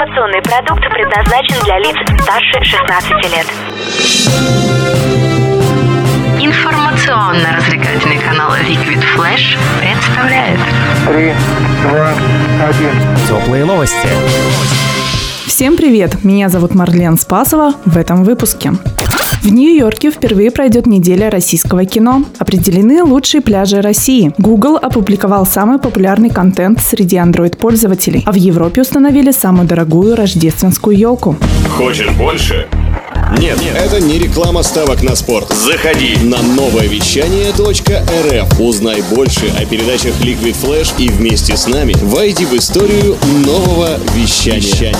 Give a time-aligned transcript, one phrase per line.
[0.00, 3.46] Информационный продукт предназначен для лиц старше 16 лет.
[6.40, 10.58] Информационно-развлекательный канал Liquid Flash представляет.
[11.06, 11.34] Три,
[11.82, 12.14] два,
[12.66, 12.92] один.
[13.28, 14.08] Теплые новости.
[15.44, 16.24] Всем привет!
[16.24, 18.72] Меня зовут Марлен Спасова в этом выпуске.
[19.42, 22.24] В Нью-Йорке впервые пройдет неделя российского кино.
[22.38, 24.34] Определены лучшие пляжи России.
[24.36, 31.36] Google опубликовал самый популярный контент среди Android-пользователей, а в Европе установили самую дорогую рождественскую елку.
[31.70, 32.68] Хочешь больше?
[33.38, 35.48] Нет, это не реклама ставок на спорт.
[35.48, 36.16] Заходи.
[36.22, 38.60] На новое вещание .рф.
[38.60, 43.16] Узнай больше о передачах Liquid Flash и вместе с нами войди в историю
[43.46, 44.94] нового вещания.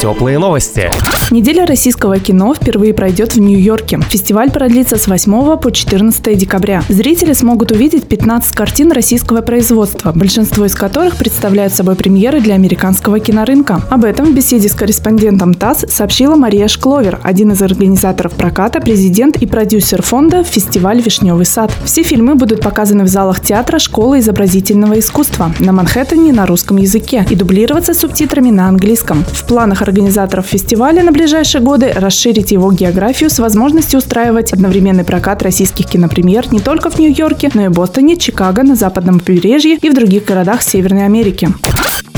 [0.00, 0.90] Теплые новости.
[1.30, 4.00] Неделя российского кино впервые пройдет в Нью-Йорке.
[4.08, 6.82] Фестиваль продлится с 8 по 14 декабря.
[6.88, 13.20] Зрители смогут увидеть 15 картин российского производства, большинство из которых представляют собой премьеры для американского
[13.20, 13.82] кинорынка.
[13.90, 19.36] Об этом в беседе с корреспондентом ТАСС сообщила Мария Шкловер, один из организаторов проката, президент
[19.36, 21.70] и продюсер фонда «Фестиваль Вишневый сад».
[21.84, 27.26] Все фильмы будут показаны в залах театра школы изобразительного искусства на Манхэттене на русском языке
[27.28, 29.24] и дублироваться субтитрами на английском.
[29.30, 35.42] В планах организаторов фестиваля на ближайшие годы расширить его географию с возможностью устраивать одновременный прокат
[35.42, 39.94] российских кинопремьер не только в Нью-Йорке, но и Бостоне, Чикаго, на западном побережье и в
[39.94, 41.48] других городах Северной Америки.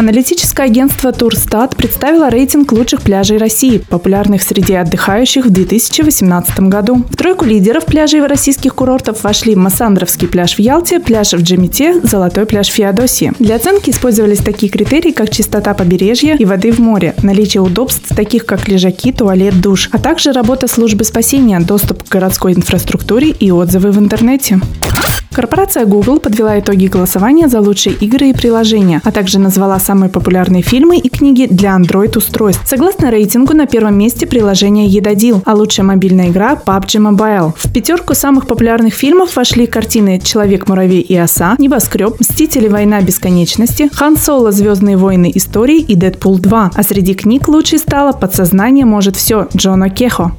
[0.02, 7.04] Аналитическое агентство Турстат представило рейтинг лучших пляжей России, популярных среди отдыхающих в 2018 году.
[7.08, 12.46] В тройку лидеров пляжей российских курортов вошли Массандровский пляж в Ялте, пляж в Джемите, Золотой
[12.46, 13.32] пляж в Феодосии.
[13.38, 18.46] Для оценки использовались такие критерии, как чистота побережья и воды в море, наличие удобств, таких
[18.46, 23.90] как лежаки, туалет, душ, а также работа службы спасения, доступ к городской инфраструктуре и отзывы
[23.90, 24.60] в интернете.
[25.34, 30.62] Корпорация Google подвела итоги голосования за лучшие игры и приложения, а также назвала самые популярные
[30.62, 32.62] фильмы и книги для Android-устройств.
[32.66, 37.52] Согласно рейтингу, на первом месте приложение Едодил, а лучшая мобильная игра PUBG Mobile.
[37.56, 42.68] В пятерку самых популярных фильмов вошли картины «Человек-муравей и оса», «Небоскреб», «Мстители.
[42.68, 44.52] Война бесконечности», «Хан Соло.
[44.52, 45.32] Звездные войны.
[45.34, 46.70] Истории» и «Дэдпул 2».
[46.74, 50.32] А среди книг лучшей стала «Подсознание может все» Джона Кехо.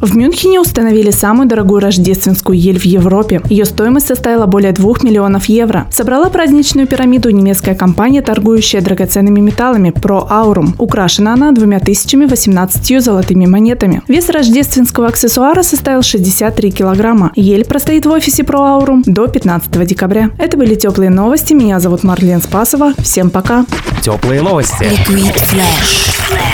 [0.00, 3.42] В Мюнхене установили самую дорогую рождественскую ель в Европе.
[3.48, 5.88] Ее стоимость составила более 2 миллионов евро.
[5.90, 10.74] Собрала праздничную пирамиду немецкая компания, торгующая драгоценными металлами Pro Aurum.
[10.78, 14.02] Украшена она двумя тысячами 18 золотыми монетами.
[14.06, 17.32] Вес рождественского аксессуара составил 63 килограмма.
[17.34, 20.30] Ель простоит в офисе Pro Aurum до 15 декабря.
[20.38, 21.54] Это были теплые новости.
[21.54, 22.94] Меня зовут Марлен Спасова.
[22.98, 23.66] Всем пока.
[24.00, 24.84] Теплые новости.
[24.84, 26.47] Liquid Flash.